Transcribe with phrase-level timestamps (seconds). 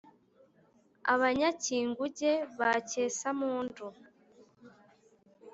[1.13, 3.87] abanyacyinguge ba cyesampundu.